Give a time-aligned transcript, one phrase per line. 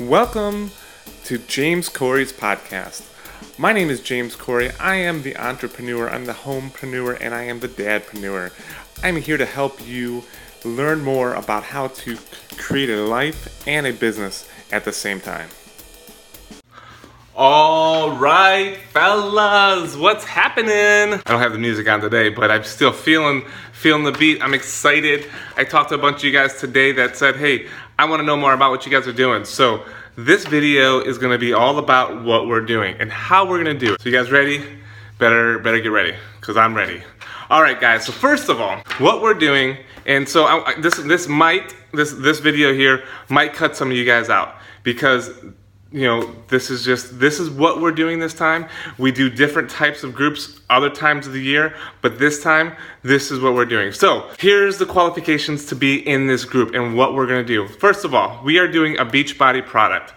[0.00, 0.72] Welcome
[1.22, 3.08] to James Corey's podcast.
[3.56, 4.72] My name is James Corey.
[4.80, 8.50] I am the entrepreneur, I'm the homepreneur, and I am the dadpreneur.
[9.04, 10.24] I'm here to help you
[10.64, 12.18] learn more about how to
[12.56, 15.50] create a life and a business at the same time.
[17.36, 20.70] All right, fellas, what's happening?
[20.70, 24.40] I don't have the music on today, but I'm still feeling feeling the beat.
[24.40, 25.26] I'm excited.
[25.56, 27.66] I talked to a bunch of you guys today that said, "Hey,
[27.98, 31.18] I want to know more about what you guys are doing." So, this video is
[31.18, 34.00] going to be all about what we're doing and how we're going to do it.
[34.00, 34.64] So, you guys ready?
[35.18, 37.02] Better better get ready cuz I'm ready.
[37.50, 38.06] All right, guys.
[38.06, 42.38] So, first of all, what we're doing and so I, this this might this this
[42.38, 44.54] video here might cut some of you guys out
[44.84, 45.32] because
[45.94, 48.66] you know, this is just, this is what we're doing this time.
[48.98, 53.30] We do different types of groups other times of the year, but this time, this
[53.30, 53.92] is what we're doing.
[53.92, 57.68] So here's the qualifications to be in this group and what we're gonna do.
[57.68, 60.12] First of all, we are doing a Beachbody product.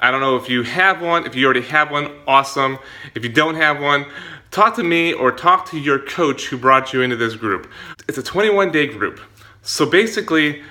[0.00, 2.78] I don't know if you have one, if you already have one, awesome.
[3.14, 4.04] If you don't have one,
[4.50, 7.70] talk to me or talk to your coach who brought you into this group.
[8.06, 9.18] It's a 21 day group.
[9.62, 10.62] So basically,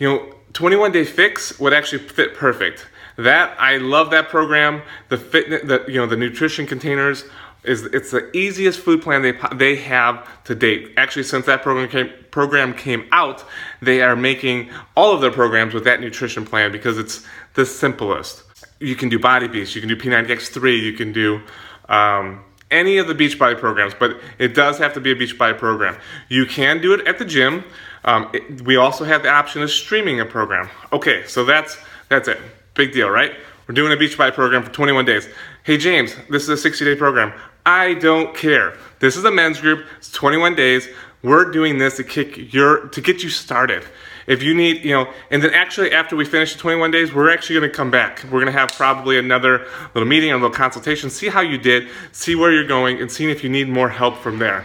[0.00, 2.88] you know, 21 day fix would actually fit perfect.
[3.18, 4.82] That I love that program.
[5.08, 7.24] The fitness, the you know, the nutrition containers
[7.64, 10.92] is it's the easiest food plan they they have to date.
[10.96, 13.44] Actually, since that program came program came out,
[13.82, 18.44] they are making all of their programs with that nutrition plan because it's the simplest.
[18.78, 21.40] You can do Body Beast, you can do P90X3, you can do
[21.88, 25.96] um, any of the Beachbody programs, but it does have to be a Beachbody program.
[26.28, 27.64] You can do it at the gym.
[28.04, 30.68] Um, it, we also have the option of streaming a program.
[30.92, 31.76] Okay, so that's
[32.08, 32.38] that's it.
[32.78, 33.32] Big deal, right?
[33.66, 35.28] We're doing a Beachbody program for 21 days.
[35.64, 37.32] Hey James, this is a 60 day program.
[37.66, 38.78] I don't care.
[39.00, 39.84] This is a men's group.
[39.96, 40.88] It's 21 days.
[41.24, 43.82] We're doing this to kick your to get you started.
[44.28, 47.32] If you need, you know, and then actually after we finish the 21 days, we're
[47.32, 48.22] actually going to come back.
[48.22, 51.88] We're going to have probably another little meeting, a little consultation, see how you did,
[52.12, 54.64] see where you're going, and see if you need more help from there.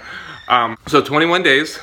[0.49, 1.79] Um, so 21 days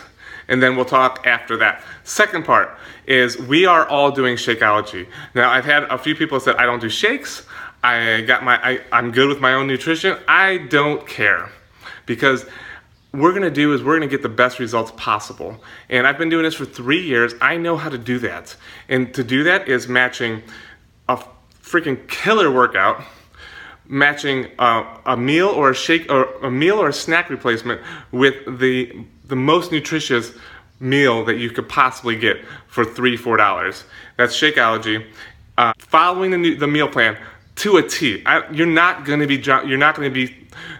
[0.50, 1.82] and then we'll talk after that.
[2.04, 5.06] Second part is we are all doing Shakeology.
[5.34, 7.46] Now, I've had a few people say I don't do shakes.
[7.82, 10.18] I got my, I, I'm good with my own nutrition.
[10.28, 11.50] I don't care
[12.04, 12.44] because
[13.12, 15.62] we're gonna do is we're gonna get the best results possible.
[15.88, 17.32] And I've been doing this for three years.
[17.40, 18.54] I know how to do that.
[18.88, 20.42] And to do that is matching
[21.08, 21.22] a
[21.62, 23.02] freaking killer workout
[23.90, 27.80] matching a meal or a shake or a meal or a snack replacement
[28.12, 30.32] with the the most nutritious
[30.80, 33.84] meal that you could possibly get for three, four dollars.
[34.16, 35.06] That's Shakeology.
[35.56, 37.16] Uh, following the, the meal plan
[37.56, 38.22] to a T.
[38.26, 40.36] I, you're not gonna be you're not gonna be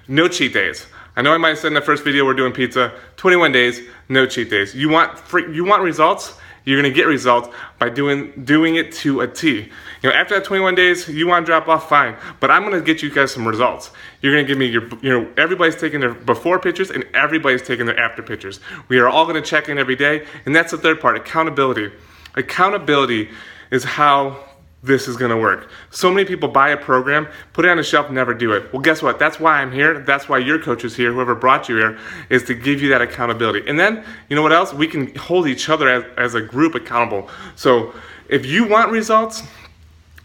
[0.09, 0.87] no cheat days.
[1.16, 2.93] I know I might have said in the first video we're doing pizza.
[3.16, 4.75] 21 days, no cheat days.
[4.75, 6.34] You want free, you want results?
[6.65, 9.71] You're gonna get results by doing doing it to a T.
[10.03, 12.16] You know, after that 21 days, you want to drop off, fine.
[12.41, 13.91] But I'm gonna get you guys some results.
[14.22, 17.87] You're gonna give me your, you know, everybody's taking their before pictures and everybody's taking
[17.87, 18.60] their after pictures.
[18.89, 21.93] We are all gonna check in every day, and that's the third part, accountability.
[22.34, 23.28] Accountability
[23.71, 24.43] is how
[24.83, 25.71] this is gonna work.
[25.91, 28.72] So many people buy a program, put it on a shelf, never do it.
[28.72, 29.19] Well, guess what?
[29.19, 29.99] That's why I'm here.
[29.99, 31.99] That's why your coach is here, whoever brought you here,
[32.31, 33.69] is to give you that accountability.
[33.69, 34.72] And then, you know what else?
[34.72, 37.28] We can hold each other as, as a group accountable.
[37.56, 37.93] So
[38.31, 39.43] if you want results,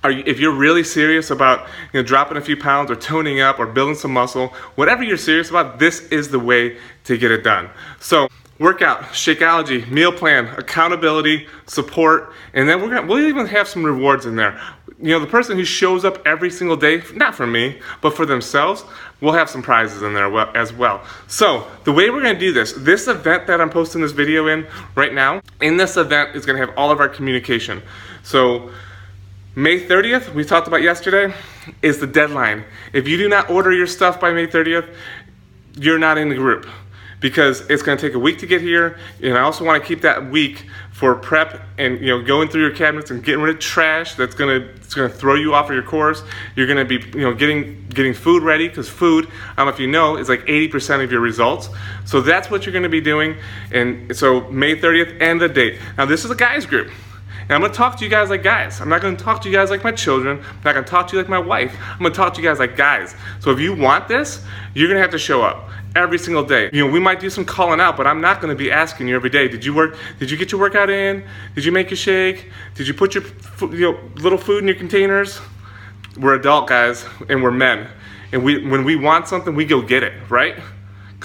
[0.10, 3.60] you, if you're really serious about you know, dropping a few pounds or toning up
[3.60, 7.44] or building some muscle, whatever you're serious about, this is the way to get it
[7.44, 7.70] done.
[8.00, 8.28] So
[8.60, 14.26] workout, Shakeology, meal plan, accountability, support, and then we're gonna we'll even have some rewards
[14.26, 14.60] in there.
[15.02, 18.26] You know, the person who shows up every single day, not for me, but for
[18.26, 18.86] themselves,
[19.20, 21.04] we'll have some prizes in there as well.
[21.28, 24.66] So the way we're gonna do this, this event that I'm posting this video in
[24.96, 27.82] right now, in this event is gonna have all of our communication.
[28.24, 28.72] So
[29.58, 31.34] May 30th, we talked about yesterday,
[31.82, 32.66] is the deadline.
[32.92, 34.94] If you do not order your stuff by May 30th,
[35.78, 36.68] you're not in the group
[37.22, 39.00] because it's going to take a week to get here.
[39.24, 42.62] And I also want to keep that week for prep and you know going through
[42.62, 45.54] your cabinets and getting rid of trash that's going to it's going to throw you
[45.54, 46.22] off of your course.
[46.56, 49.74] You're going to be you know getting getting food ready because food I don't know
[49.74, 51.70] if you know is like 80% of your results.
[52.06, 53.38] So that's what you're going to be doing.
[53.72, 55.80] And so May 30th and the date.
[55.98, 56.92] Now this is a guys group
[57.48, 58.82] and I'm gonna talk to you guys like guys.
[58.82, 60.40] I'm not gonna talk to you guys like my children.
[60.40, 61.76] I'm not gonna talk to you like my wife.
[61.92, 63.16] I'm gonna talk to you guys like guys.
[63.40, 64.44] So if you want this,
[64.74, 66.70] you're gonna have to show up every single day.
[66.74, 69.08] You know, we might do some calling out, but I'm not going to be asking
[69.08, 69.48] you every day.
[69.48, 69.98] Did you work?
[70.20, 71.24] Did you get your workout in?
[71.56, 72.52] Did you make your shake?
[72.76, 73.24] Did you put your
[73.74, 75.40] you know, little food in your containers?
[76.18, 77.90] We're adult guys, and we're men,
[78.32, 80.56] and we when we want something, we go get it, right?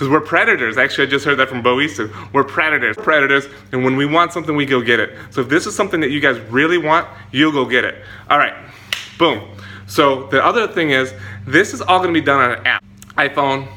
[0.01, 0.79] Because we're predators.
[0.79, 2.11] Actually, I just heard that from Bo Eason.
[2.33, 5.15] We're predators, predators, and when we want something, we go get it.
[5.29, 8.03] So if this is something that you guys really want, you'll go get it.
[8.31, 8.55] All right.
[9.19, 9.47] Boom.
[9.87, 11.13] So the other thing is,
[11.47, 12.83] this is all gonna be done on an app.
[13.19, 13.69] iPhone,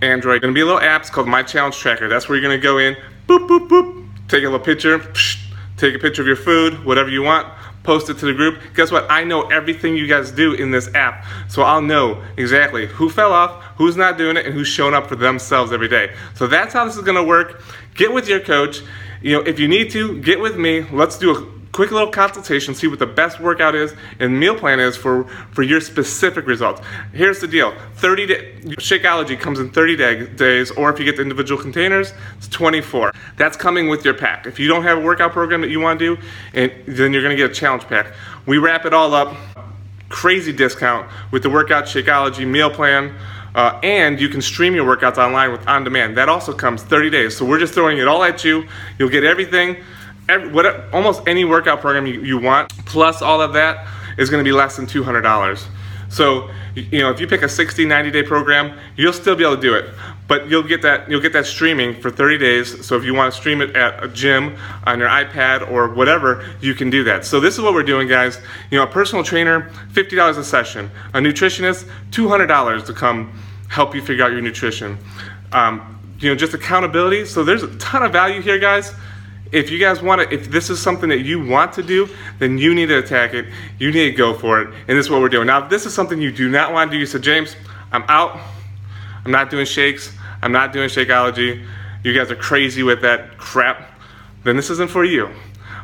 [0.00, 0.42] Android.
[0.42, 2.08] Gonna be a little app, called My Challenge Tracker.
[2.08, 2.96] That's where you're gonna go in,
[3.28, 5.38] boop, boop, boop, take a little picture, psh,
[5.76, 7.46] take a picture of your food, whatever you want,
[7.82, 8.60] post it to the group.
[8.74, 9.10] Guess what?
[9.10, 11.24] I know everything you guys do in this app.
[11.48, 15.06] So I'll know exactly who fell off, who's not doing it, and who's showing up
[15.08, 16.14] for themselves every day.
[16.34, 17.62] So that's how this is gonna work.
[17.94, 18.82] Get with your coach.
[19.20, 20.82] You know, if you need to, get with me.
[20.90, 24.78] Let's do a quick little consultation, see what the best workout is and meal plan
[24.78, 26.82] is for, for your specific results.
[27.12, 31.16] Here's the deal, 30 day, Shakeology comes in 30 day, days, or if you get
[31.16, 33.12] the individual containers, it's 24.
[33.36, 34.46] That's coming with your pack.
[34.46, 36.18] If you don't have a workout program that you wanna do,
[36.52, 38.12] and then you're gonna get a challenge pack.
[38.46, 39.34] We wrap it all up,
[40.10, 43.14] crazy discount with the workout Shakeology meal plan,
[43.54, 46.16] uh, and you can stream your workouts online with on demand.
[46.18, 47.36] That also comes 30 days.
[47.36, 48.66] So we're just throwing it all at you.
[48.98, 49.76] You'll get everything
[50.28, 53.86] every, almost any workout program you, you want, plus all of that,
[54.18, 55.66] is gonna be less than $200.
[56.12, 59.56] So, you know, if you pick a 60, 90 day program, you'll still be able
[59.56, 59.86] to do it.
[60.28, 62.86] But you'll get that you'll get that streaming for 30 days.
[62.86, 66.46] So if you want to stream it at a gym on your iPad or whatever,
[66.60, 67.24] you can do that.
[67.24, 68.38] So this is what we're doing, guys.
[68.70, 70.90] You know, a personal trainer, $50 a session.
[71.14, 73.32] A nutritionist, $200 to come
[73.68, 74.98] help you figure out your nutrition.
[75.50, 77.24] Um, you know, just accountability.
[77.24, 78.94] So there's a ton of value here, guys
[79.52, 82.08] if you guys want to, if this is something that you want to do,
[82.38, 83.46] then you need to attack it.
[83.78, 84.74] You need to go for it.
[84.88, 85.46] And this is what we're doing.
[85.46, 87.54] Now, if this is something you do not want to do, you said, James,
[87.92, 88.40] I'm out.
[89.24, 90.16] I'm not doing shakes.
[90.40, 91.64] I'm not doing Shakeology.
[92.02, 94.00] You guys are crazy with that crap.
[94.42, 95.28] Then this isn't for you.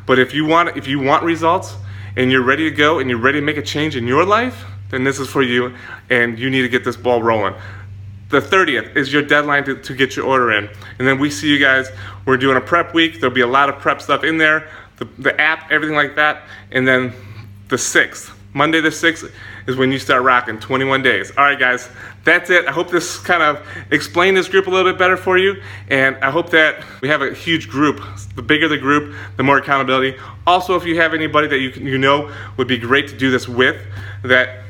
[0.05, 1.75] But if you want, if you want results
[2.17, 4.65] and you're ready to go and you're ready to make a change in your life,
[4.89, 5.75] then this is for you
[6.09, 7.53] and you need to get this ball rolling
[8.29, 10.69] the 30th is your deadline to, to get your order in.
[10.99, 11.89] And then we see you guys.
[12.25, 13.19] We're doing a prep week.
[13.19, 16.43] There'll be a lot of prep stuff in there, the, the app, everything like that.
[16.71, 17.13] And then
[17.69, 19.31] the 6th, Monday the 6th,
[19.67, 21.31] is when you start rocking 21 days.
[21.37, 21.89] All right, guys,
[22.23, 22.67] that's it.
[22.67, 25.61] I hope this kind of explained this group a little bit better for you.
[25.89, 28.01] And I hope that we have a huge group.
[28.35, 30.17] The bigger the group, the more accountability.
[30.45, 33.47] Also, if you have anybody that you, you know would be great to do this
[33.47, 33.83] with,
[34.23, 34.63] that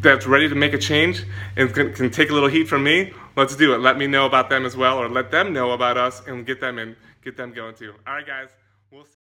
[0.00, 1.24] that's ready to make a change
[1.56, 3.78] and can, can, take a little heat from me, let's do it.
[3.78, 6.60] Let me know about them as well, or let them know about us and get
[6.60, 7.94] them in, get them going too.
[8.06, 8.48] All right, guys.
[8.90, 9.04] We'll